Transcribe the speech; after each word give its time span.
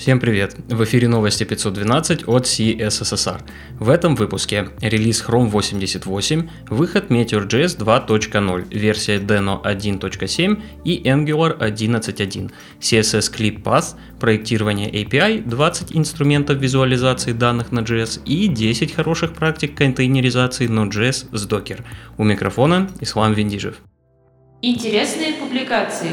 Всем 0.00 0.18
привет! 0.18 0.56
В 0.66 0.82
эфире 0.84 1.08
новости 1.08 1.44
512 1.44 2.26
от 2.26 2.46
CSSR. 2.46 3.42
В 3.78 3.90
этом 3.90 4.14
выпуске 4.14 4.70
релиз 4.80 5.22
Chrome 5.22 5.48
88, 5.48 6.48
выход 6.70 7.10
Meteor.js 7.10 7.76
2.0, 7.76 8.64
версия 8.70 9.18
Deno 9.18 9.62
1.7 9.62 10.62
и 10.86 11.02
Angular 11.02 11.58
11.1, 11.58 12.50
CSS 12.80 13.30
Clip 13.30 13.62
Path, 13.62 13.94
проектирование 14.18 14.90
API, 14.90 15.46
20 15.46 15.94
инструментов 15.94 16.56
визуализации 16.56 17.32
данных 17.32 17.70
на 17.70 17.80
JS 17.80 18.24
и 18.24 18.48
10 18.48 18.94
хороших 18.94 19.34
практик 19.34 19.74
контейнеризации 19.74 20.66
Node.js 20.66 21.26
с 21.36 21.46
Docker. 21.46 21.84
У 22.16 22.24
микрофона 22.24 22.88
Ислам 23.00 23.34
Виндижев. 23.34 23.74
Интересные 24.62 25.34
публикации. 25.34 26.12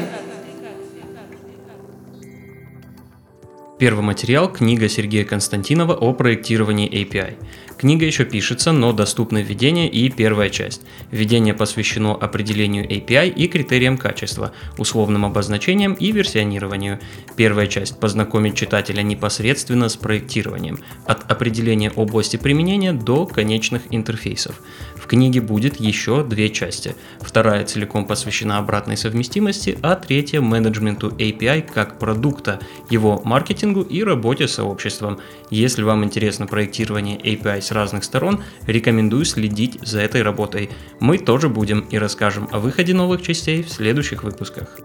Первый 3.78 4.02
материал– 4.02 4.52
книга 4.52 4.88
Сергея 4.88 5.24
Константинова 5.24 5.94
о 5.94 6.12
проектировании 6.12 6.90
API. 6.90 7.34
Книга 7.76 8.04
еще 8.04 8.24
пишется, 8.24 8.72
но 8.72 8.92
доступны 8.92 9.40
введение 9.40 9.88
и 9.88 10.10
первая 10.10 10.50
часть. 10.50 10.82
Введение 11.12 11.54
посвящено 11.54 12.12
определению 12.12 12.88
API 12.88 13.28
и 13.28 13.46
критериям 13.46 13.96
качества, 13.96 14.50
условным 14.78 15.24
обозначениям 15.24 15.92
и 15.92 16.10
версионированию. 16.10 16.98
Первая 17.36 17.68
часть 17.68 18.00
познакомит 18.00 18.56
читателя 18.56 19.02
непосредственно 19.02 19.88
с 19.88 19.96
проектированием, 19.96 20.80
от 21.06 21.30
определения 21.30 21.92
области 21.92 22.36
применения 22.36 22.92
до 22.92 23.26
конечных 23.26 23.82
интерфейсов. 23.92 24.60
Книге 25.08 25.40
будет 25.40 25.80
еще 25.80 26.22
две 26.22 26.50
части. 26.50 26.94
Вторая 27.20 27.64
целиком 27.64 28.04
посвящена 28.04 28.58
обратной 28.58 28.98
совместимости, 28.98 29.78
а 29.82 29.96
третья 29.96 30.42
менеджменту 30.42 31.08
API 31.08 31.62
как 31.62 31.98
продукта, 31.98 32.60
его 32.90 33.20
маркетингу 33.24 33.80
и 33.80 34.04
работе 34.04 34.46
с 34.46 34.54
сообществом. 34.54 35.18
Если 35.50 35.82
вам 35.82 36.04
интересно 36.04 36.46
проектирование 36.46 37.18
API 37.18 37.62
с 37.62 37.72
разных 37.72 38.04
сторон, 38.04 38.42
рекомендую 38.66 39.24
следить 39.24 39.78
за 39.82 40.00
этой 40.00 40.22
работой. 40.22 40.68
Мы 41.00 41.16
тоже 41.16 41.48
будем 41.48 41.80
и 41.80 41.96
расскажем 41.96 42.46
о 42.52 42.58
выходе 42.58 42.92
новых 42.92 43.22
частей 43.22 43.62
в 43.62 43.70
следующих 43.70 44.22
выпусках. 44.22 44.76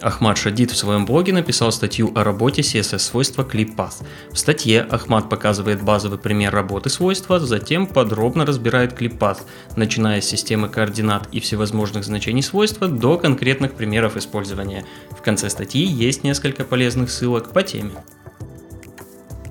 Ахмад 0.00 0.38
Шадид 0.38 0.70
в 0.70 0.76
своем 0.76 1.06
блоге 1.06 1.32
написал 1.32 1.72
статью 1.72 2.12
о 2.14 2.24
работе 2.24 2.62
CSS-свойства 2.62 3.42
ClipPath. 3.42 4.04
В 4.30 4.38
статье 4.38 4.82
Ахмад 4.82 5.28
показывает 5.28 5.82
базовый 5.82 6.18
пример 6.18 6.52
работы 6.52 6.88
свойства, 6.88 7.40
затем 7.40 7.86
подробно 7.86 8.46
разбирает 8.46 9.00
ClipPath, 9.00 9.38
начиная 9.76 10.20
с 10.20 10.26
системы 10.26 10.68
координат 10.68 11.28
и 11.32 11.40
всевозможных 11.40 12.04
значений 12.04 12.42
свойства 12.42 12.88
до 12.88 13.18
конкретных 13.18 13.74
примеров 13.74 14.16
использования. 14.16 14.84
В 15.10 15.22
конце 15.22 15.50
статьи 15.50 15.84
есть 15.84 16.24
несколько 16.24 16.64
полезных 16.64 17.10
ссылок 17.10 17.52
по 17.52 17.62
теме. 17.62 17.92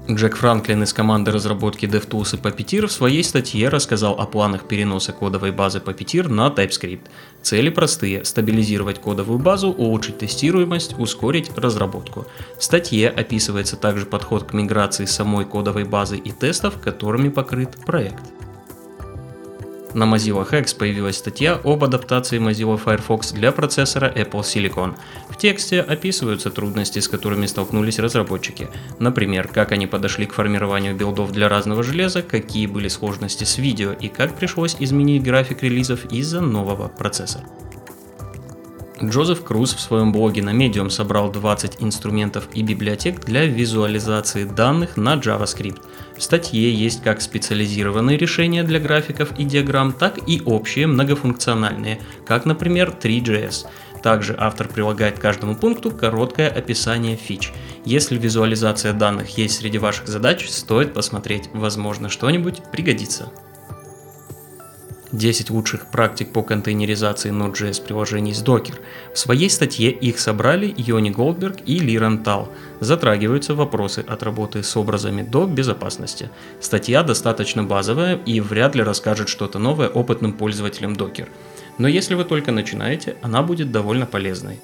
Джек 0.09 0.38
Франклин 0.38 0.83
из 0.83 0.94
команды 0.94 1.31
разработки 1.31 1.86
DevTools 1.86 2.36
и 2.36 2.41
Puppeteer 2.41 2.88
в 2.88 2.91
своей 2.94 3.25
статье 3.25 3.67
рассказал 3.67 4.13
о 4.17 4.25
планах 4.25 4.63
переноса 4.63 5.11
кодовой 5.11 5.52
базы 5.52 5.80
Puppeteer 5.80 6.30
на 6.30 6.47
TypeScript. 6.47 7.02
Цели 7.41 7.69
простые– 7.69 8.23
стабилизировать 8.25 9.02
кодовую 9.02 9.38
базу, 9.38 9.69
улучшить 9.69 10.19
тестируемость, 10.19 10.97
ускорить 10.97 11.52
разработку. 11.58 12.25
В 12.58 12.63
статье 12.63 13.09
описывается 13.09 13.75
также 13.75 14.05
подход 14.05 14.44
к 14.45 14.53
миграции 14.53 15.03
самой 15.03 15.44
кодовой 15.44 15.83
базы 15.83 16.16
и 16.16 16.31
тестов, 16.31 16.80
которыми 16.80 17.28
покрыт 17.28 17.75
проект. 17.85 18.23
На 19.93 20.03
Mozilla 20.03 20.47
Hacks 20.49 20.77
появилась 20.77 21.17
статья 21.17 21.59
об 21.63 21.83
адаптации 21.83 22.39
Mozilla 22.39 22.77
Firefox 22.77 23.31
для 23.31 23.52
процессора 23.52 24.11
Apple 24.16 24.41
Silicon. 24.41 24.95
В 25.29 25.38
тексте 25.38 25.81
описываются 25.81 26.52
трудности, 26.52 26.99
с 26.99 27.07
которыми 27.07 27.45
столкнулись 27.45 27.99
разработчики. 27.99 28.67
Например, 28.99 29.47
как 29.47 29.71
они 29.71 29.88
подошли 29.88 30.25
к 30.25 30.33
формированию 30.33 30.95
билдов 30.95 31.31
для 31.31 31.49
разного 31.49 31.83
железа, 31.83 32.21
какие 32.21 32.67
были 32.67 32.89
сложности 32.89 33.44
с 33.44 33.57
видео 33.57 33.94
и 33.94 34.07
как 34.07 34.35
пришлось 34.35 34.75
изменить 34.79 35.23
график 35.23 35.63
релизов 35.63 36.06
из-за 36.12 36.41
нового 36.41 36.89
процессора. 36.89 37.45
Джозеф 39.03 39.44
Круз 39.44 39.75
в 39.75 39.80
своем 39.80 40.12
блоге 40.12 40.41
на 40.41 40.50
Medium 40.50 40.90
собрал 40.90 41.31
20 41.31 41.84
инструментов 41.84 42.47
и 42.53 42.63
библиотек 42.63 43.24
для 43.24 43.46
визуализации 43.46 44.44
данных 44.44 44.97
на 44.97 45.16
JavaScript. 45.16 45.81
В 46.18 46.24
статье 46.24 46.74
есть 46.74 47.03
как 47.03 47.22
специализированные 47.22 48.18
решения 48.18 48.63
для 48.63 48.80
графиков 48.80 49.38
и 49.38 49.44
диаграмм, 49.44 49.94
так 49.94 50.18
и 50.28 50.41
общие 50.44 50.88
многофункциональные, 50.88 52.02
как, 52.25 52.46
например, 52.46 52.96
3JS. 53.00 53.68
Также 54.02 54.36
автор 54.38 54.68
прилагает 54.68 55.19
к 55.19 55.22
каждому 55.22 55.56
пункту 55.56 55.91
короткое 55.91 56.50
описание 56.50 57.16
фич. 57.18 57.52
Если 57.86 58.18
визуализация 58.18 58.94
данных 58.94 59.38
есть 59.38 59.59
среди 59.59 59.78
ваших 59.78 60.07
задач, 60.07 60.47
стоит 60.50 60.94
посмотреть, 60.94 61.50
возможно 61.53 62.09
что-нибудь 62.09 62.63
пригодится. 62.72 63.31
10 65.17 65.50
лучших 65.50 65.88
практик 65.88 66.31
по 66.31 66.44
контейнеризации 66.44 67.31
Node.js 67.31 67.83
приложений 67.83 68.35
с 68.35 68.44
Docker. 68.44 68.75
В 69.13 69.17
своей 69.17 69.50
статье 69.50 69.91
их 69.91 70.19
собрали 70.19 70.73
Йони 70.78 71.09
Голдберг 71.09 71.57
и 71.66 71.79
Лиран 71.79 72.23
Тал. 72.23 72.50
Затрагиваются 72.79 73.56
вопросы 73.56 74.06
от 74.07 74.22
работы 74.22 74.61
с 74.61 74.77
образами 74.77 75.23
до 75.23 75.47
безопасности. 75.47 76.29
Статья 76.61 77.01
достаточно 77.01 77.63
базовая 77.63 78.16
и 78.25 78.39
вряд 78.39 78.75
ли 78.75 78.83
расскажет 78.83 79.27
что-то 79.27 79.57
новое 79.57 79.89
опытным 79.89 80.33
пользователям 80.33 80.94
Docker. 80.94 81.27
Но 81.79 81.88
если 81.88 82.13
вы 82.13 82.23
только 82.23 82.51
начинаете, 82.51 83.16
она 83.22 83.41
будет 83.41 83.72
довольно 83.72 84.06
полезной. 84.06 84.59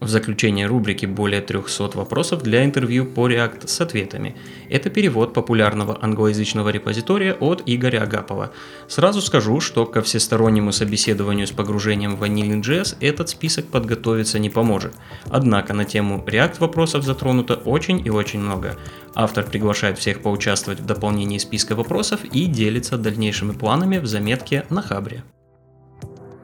В 0.00 0.08
заключение 0.08 0.66
рубрики 0.66 1.06
более 1.06 1.40
300 1.40 1.96
вопросов 1.96 2.42
для 2.42 2.64
интервью 2.64 3.06
по 3.06 3.28
React 3.28 3.68
с 3.68 3.80
ответами. 3.80 4.36
Это 4.68 4.90
перевод 4.90 5.32
популярного 5.32 5.96
англоязычного 6.02 6.70
репозитория 6.70 7.34
от 7.34 7.62
Игоря 7.64 8.02
Агапова. 8.02 8.50
Сразу 8.88 9.22
скажу, 9.22 9.60
что 9.60 9.86
ко 9.86 10.02
всестороннему 10.02 10.72
собеседованию 10.72 11.46
с 11.46 11.52
погружением 11.52 12.16
в 12.16 12.24
Vanilla.js 12.24 12.96
этот 13.00 13.28
список 13.28 13.66
подготовиться 13.66 14.40
не 14.40 14.50
поможет. 14.50 14.94
Однако 15.26 15.74
на 15.74 15.84
тему 15.84 16.24
React 16.26 16.56
вопросов 16.58 17.04
затронуто 17.04 17.54
очень 17.54 18.04
и 18.04 18.10
очень 18.10 18.40
много. 18.40 18.76
Автор 19.14 19.44
приглашает 19.44 19.96
всех 19.98 20.22
поучаствовать 20.22 20.80
в 20.80 20.86
дополнении 20.86 21.38
списка 21.38 21.76
вопросов 21.76 22.24
и 22.24 22.46
делится 22.46 22.98
дальнейшими 22.98 23.52
планами 23.52 23.98
в 23.98 24.06
заметке 24.06 24.66
на 24.70 24.82
Хабре. 24.82 25.22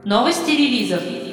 Новости 0.04 0.50
релизов. 0.50 1.29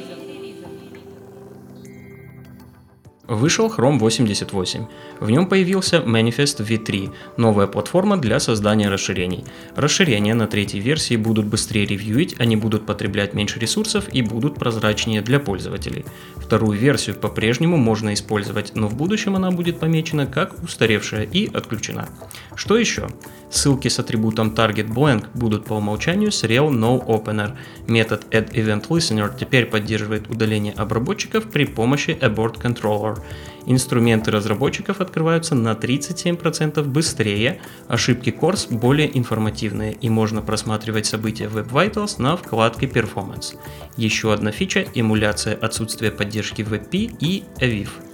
Вышел 3.27 3.67
Chrome 3.67 3.99
88. 3.99 4.85
В 5.19 5.29
нем 5.29 5.47
появился 5.47 5.97
Manifest 5.97 6.65
V3, 6.65 7.11
новая 7.35 7.67
платформа 7.67 8.15
для 8.15 8.39
создания 8.39 8.88
расширений. 8.88 9.43
Расширения 9.75 10.33
на 10.33 10.47
третьей 10.47 10.79
версии 10.79 11.17
будут 11.17 11.45
быстрее 11.45 11.85
ревьюить, 11.85 12.35
они 12.39 12.55
будут 12.55 12.85
потреблять 12.85 13.33
меньше 13.33 13.59
ресурсов 13.59 14.05
и 14.13 14.21
будут 14.21 14.55
прозрачнее 14.55 15.21
для 15.21 15.41
пользователей. 15.41 16.05
Вторую 16.37 16.79
версию 16.79 17.17
по-прежнему 17.17 17.75
можно 17.75 18.13
использовать, 18.13 18.75
но 18.75 18.87
в 18.87 18.95
будущем 18.95 19.35
она 19.35 19.51
будет 19.51 19.77
помечена 19.77 20.25
как 20.25 20.63
устаревшая 20.63 21.23
и 21.23 21.53
отключена. 21.53 22.07
Что 22.55 22.77
еще? 22.77 23.09
Ссылки 23.50 23.88
с 23.88 24.00
атрибутом 24.00 24.53
target 24.53 24.91
будут 25.34 25.66
по 25.66 25.74
умолчанию 25.74 26.31
с 26.31 26.44
rel 26.44 26.69
noOpener. 26.69 27.56
Метод 27.88 28.25
addEventListener 28.31 29.31
теперь 29.40 29.66
поддерживает 29.66 30.30
удаление 30.30 30.74
обработчиков 30.74 31.50
при 31.50 31.66
помощи 31.66 32.18
abort 32.22 32.62
controller. 32.62 33.19
Инструменты 33.66 34.31
разработчиков 34.31 35.02
открываются 35.02 35.56
на 35.56 35.74
37% 35.74 36.84
быстрее, 36.84 37.59
ошибки 37.88 38.30
Course 38.30 38.74
более 38.74 39.18
информативные 39.18 39.94
и 39.94 40.09
можно 40.09 40.41
просматривать 40.41 41.06
события 41.06 41.46
Web 41.46 41.69
Vitals 41.69 42.22
на 42.22 42.38
вкладке 42.38 42.85
Performance. 42.85 43.58
Еще 43.97 44.34
одна 44.34 44.52
фича– 44.52 44.85
эмуляция 44.94 45.56
отсутствия 45.56 46.12
поддержки 46.12 46.62
WebP 46.62 47.18
и 47.19 47.44
AVIF. 47.59 48.06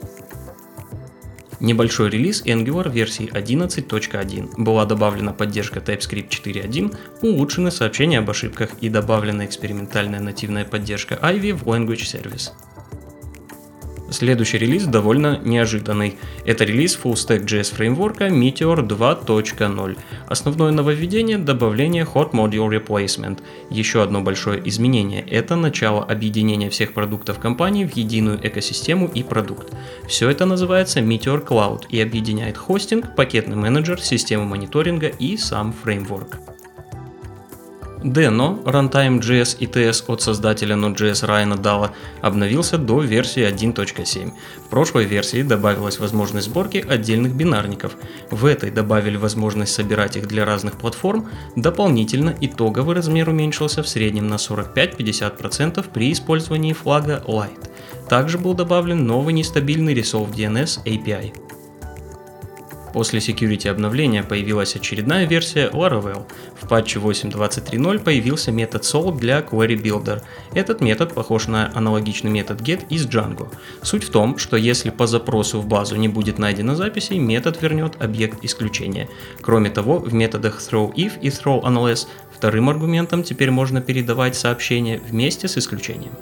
Небольшой 1.63 2.09
релиз 2.09 2.43
Angular 2.45 2.91
версии 2.91 3.31
11.1. 3.31 4.55
Была 4.57 4.83
добавлена 4.83 5.31
поддержка 5.31 5.79
TypeScript 5.79 6.27
4.1, 6.27 6.93
улучшены 7.21 7.71
сообщения 7.71 8.19
об 8.19 8.29
ошибках 8.29 8.71
и 8.81 8.89
добавлена 8.89 9.45
экспериментальная 9.45 10.19
нативная 10.19 10.65
поддержка 10.65 11.15
Ivy 11.15 11.53
в 11.53 11.63
Language 11.63 12.03
Service. 12.03 12.51
Следующий 14.13 14.59
релиз 14.59 14.85
довольно 14.85 15.39
неожиданный. 15.43 16.19
Это 16.45 16.65
релиз 16.65 16.99
Full 17.03 17.13
Stack 17.13 17.45
JS 17.45 17.73
фреймворка 17.73 18.27
Meteor 18.27 18.87
2.0. 18.87 19.97
Основное 20.27 20.71
нововведение– 20.71 21.37
добавление 21.39 22.03
Hot 22.05 22.29
Module 22.29 22.69
Replacement. 22.69 23.39
Еще 23.71 24.03
одно 24.03 24.21
большое 24.21 24.61
изменение– 24.69 25.25
это 25.27 25.55
начало 25.55 26.03
объединения 26.03 26.69
всех 26.69 26.93
продуктов 26.93 27.39
компании 27.39 27.87
в 27.87 27.97
единую 27.97 28.39
экосистему 28.47 29.07
и 29.07 29.23
продукт. 29.23 29.73
Все 30.07 30.29
это 30.29 30.45
называется 30.45 30.99
Meteor 30.99 31.43
Cloud 31.43 31.85
и 31.89 31.99
объединяет 31.99 32.55
хостинг, 32.55 33.15
пакетный 33.15 33.55
менеджер, 33.55 33.99
систему 33.99 34.45
мониторинга 34.45 35.07
и 35.07 35.37
сам 35.37 35.73
фреймворк. 35.73 36.52
Deno, 38.03 38.61
Runtime 38.65 39.19
JS 39.19 39.59
ETS 39.59 40.03
от 40.07 40.21
создателя 40.21 40.75
Node.js 40.75 41.25
Райана 41.25 41.57
Дала, 41.57 41.91
обновился 42.21 42.77
до 42.77 42.99
версии 42.99 43.47
1.7. 43.47 44.31
В 44.65 44.69
прошлой 44.69 45.05
версии 45.05 45.41
добавилась 45.41 45.99
возможность 45.99 46.47
сборки 46.47 46.85
отдельных 46.87 47.33
бинарников. 47.33 47.95
В 48.29 48.45
этой 48.45 48.71
добавили 48.71 49.15
возможность 49.15 49.73
собирать 49.73 50.17
их 50.17 50.27
для 50.27 50.43
разных 50.43 50.77
платформ. 50.77 51.29
Дополнительно 51.55 52.35
итоговый 52.41 52.95
размер 52.95 53.29
уменьшился 53.29 53.83
в 53.83 53.87
среднем 53.87 54.27
на 54.27 54.35
45-50% 54.35 55.85
при 55.93 56.11
использовании 56.11 56.73
флага 56.73 57.23
Light. 57.25 57.69
Также 58.09 58.37
был 58.37 58.53
добавлен 58.53 59.07
новый 59.07 59.33
нестабильный 59.33 59.93
Resolve 59.93 60.33
DNS 60.33 60.83
API. 60.85 61.42
После 62.93 63.19
security 63.19 63.67
обновления 63.67 64.21
появилась 64.21 64.75
очередная 64.75 65.25
версия 65.25 65.67
Laravel. 65.69 66.25
В 66.61 66.67
патче 66.67 66.99
8.23.0 66.99 67.99
появился 67.99 68.51
метод 68.51 68.83
solve 68.83 69.17
для 69.17 69.39
Query 69.39 69.81
Builder. 69.81 70.21
Этот 70.53 70.79
метод 70.79 71.13
похож 71.13 71.47
на 71.47 71.71
аналогичный 71.73 72.29
метод 72.29 72.61
get 72.61 72.87
из 72.89 73.07
Django. 73.07 73.47
Суть 73.81 74.03
в 74.03 74.11
том, 74.11 74.37
что 74.37 74.57
если 74.57 74.91
по 74.91 75.07
запросу 75.07 75.59
в 75.59 75.67
базу 75.67 75.95
не 75.95 76.07
будет 76.07 76.37
найдено 76.37 76.75
записей, 76.75 77.17
метод 77.17 77.61
вернет 77.61 78.01
объект 78.01 78.45
исключения. 78.45 79.09
Кроме 79.41 79.71
того, 79.71 79.97
в 79.97 80.13
методах 80.13 80.59
throwIf 80.59 81.19
и 81.19 81.29
throwUnless 81.29 82.07
вторым 82.31 82.69
аргументом 82.69 83.23
теперь 83.23 83.49
можно 83.49 83.81
передавать 83.81 84.35
сообщение 84.35 84.99
вместе 84.99 85.47
с 85.47 85.57
исключением. 85.57 86.13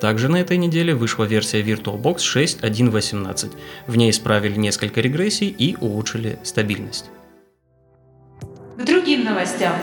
Также 0.00 0.28
на 0.28 0.36
этой 0.36 0.56
неделе 0.56 0.94
вышла 0.94 1.24
версия 1.24 1.60
VirtualBox 1.62 2.16
6.1.18. 2.16 3.52
В 3.86 3.96
ней 3.96 4.10
исправили 4.10 4.56
несколько 4.56 5.00
регрессий 5.00 5.48
и 5.48 5.76
улучшили 5.80 6.38
стабильность. 6.44 7.06
К 8.76 8.84
другим 8.84 9.24
новостям. 9.24 9.74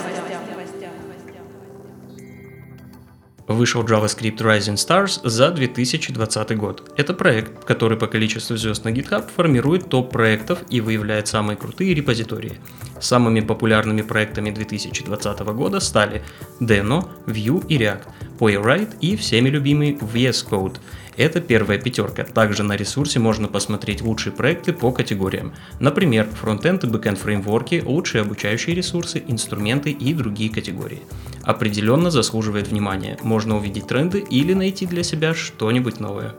Вышел 3.48 3.84
JavaScript 3.84 4.38
Rising 4.38 4.74
Stars 4.74 5.20
за 5.24 5.52
2020 5.52 6.58
год. 6.58 6.92
Это 6.98 7.14
проект, 7.14 7.64
который 7.64 7.96
по 7.96 8.08
количеству 8.08 8.58
звезд 8.58 8.84
на 8.86 8.90
GitHub 8.90 9.30
формирует 9.36 9.88
топ 9.88 10.12
проектов 10.12 10.64
и 10.72 10.82
выявляет 10.82 11.28
самые 11.28 11.56
крутые 11.56 11.94
репозитории. 11.94 12.60
Самыми 13.00 13.42
популярными 13.42 14.02
проектами 14.02 14.50
2020 14.50 15.40
года 15.54 15.80
стали 15.80 16.24
Deno, 16.60 17.08
Vue 17.28 17.64
и 17.68 17.78
React, 17.78 18.08
Playwright 18.40 18.98
и 19.02 19.16
всеми 19.16 19.50
любимый 19.50 19.94
VS 19.94 20.48
Code. 20.50 20.78
Это 21.18 21.40
первая 21.40 21.80
пятерка. 21.80 22.24
Также 22.24 22.64
на 22.64 22.76
ресурсе 22.76 23.20
можно 23.20 23.48
посмотреть 23.48 24.02
лучшие 24.02 24.34
проекты 24.34 24.74
по 24.74 24.92
категориям. 24.92 25.54
Например, 25.80 26.28
фронтенд 26.28 26.84
и 26.84 26.88
бэкенд 26.88 27.18
фреймворки, 27.18 27.82
лучшие 27.86 28.22
обучающие 28.22 28.76
ресурсы, 28.76 29.24
инструменты 29.28 29.92
и 29.92 30.14
другие 30.14 30.50
категории. 30.52 31.02
Определенно 31.44 32.12
заслуживает 32.12 32.68
внимания. 32.68 33.18
Можно 33.22 33.58
увидеть 33.58 33.88
тренды 33.88 34.20
или 34.20 34.54
найти 34.54 34.86
для 34.86 35.04
себя 35.04 35.34
что-нибудь 35.34 36.00
новое. 36.00 36.36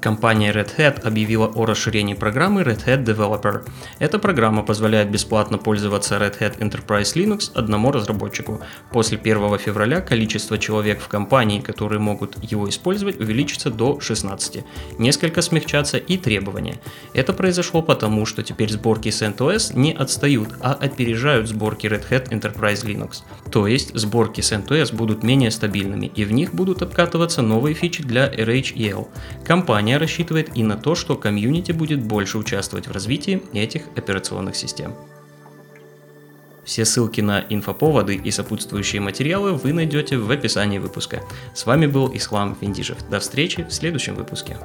Компания 0.00 0.50
Red 0.50 0.76
Hat 0.78 1.02
объявила 1.02 1.46
о 1.46 1.66
расширении 1.66 2.14
программы 2.14 2.62
Red 2.62 2.86
Hat 2.86 3.04
Developer. 3.04 3.68
Эта 3.98 4.18
программа 4.18 4.62
позволяет 4.62 5.10
бесплатно 5.10 5.58
пользоваться 5.58 6.16
Red 6.16 6.38
Hat 6.38 6.58
Enterprise 6.58 7.14
Linux 7.14 7.50
одному 7.54 7.92
разработчику. 7.92 8.60
После 8.90 9.18
1 9.18 9.58
февраля 9.58 10.00
количество 10.00 10.56
человек 10.56 11.00
в 11.02 11.08
компании, 11.08 11.60
которые 11.60 11.98
могут 11.98 12.42
его 12.42 12.66
использовать, 12.68 13.20
увеличится 13.20 13.70
до 13.70 14.00
16. 14.00 14.64
Несколько 14.98 15.42
смягчатся 15.42 15.98
и 15.98 16.16
требования. 16.16 16.80
Это 17.12 17.34
произошло 17.34 17.82
потому, 17.82 18.24
что 18.24 18.42
теперь 18.42 18.70
сборки 18.70 19.08
CentOS 19.08 19.76
не 19.76 19.92
отстают, 19.92 20.54
а 20.62 20.72
опережают 20.72 21.46
сборки 21.48 21.86
Red 21.86 22.08
Hat 22.08 22.30
Enterprise 22.30 22.86
Linux. 22.86 23.22
То 23.50 23.66
есть 23.66 23.94
сборки 23.94 24.40
CentOS 24.40 24.94
будут 24.94 25.22
менее 25.22 25.50
стабильными 25.50 26.06
и 26.06 26.24
в 26.24 26.32
них 26.32 26.54
будут 26.54 26.80
обкатываться 26.80 27.42
новые 27.42 27.74
фичи 27.74 28.02
для 28.02 28.28
RHEL. 28.28 29.08
Компания 29.44 29.89
Компания 29.90 30.06
рассчитывает 30.06 30.56
и 30.56 30.62
на 30.62 30.76
то, 30.76 30.94
что 30.94 31.16
комьюнити 31.16 31.72
будет 31.72 32.00
больше 32.00 32.38
участвовать 32.38 32.86
в 32.86 32.92
развитии 32.92 33.42
этих 33.52 33.82
операционных 33.96 34.54
систем. 34.54 34.94
Все 36.64 36.84
ссылки 36.84 37.20
на 37.20 37.44
инфоповоды 37.48 38.14
и 38.14 38.30
сопутствующие 38.30 39.00
материалы 39.00 39.54
вы 39.54 39.72
найдете 39.72 40.16
в 40.16 40.30
описании 40.30 40.78
выпуска. 40.78 41.24
С 41.54 41.66
вами 41.66 41.86
был 41.86 42.08
Ислам 42.14 42.56
Виндижев. 42.60 42.98
До 43.10 43.18
встречи 43.18 43.64
в 43.64 43.72
следующем 43.72 44.14
выпуске. 44.14 44.58